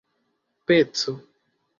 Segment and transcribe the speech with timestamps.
[0.65, 1.13] peco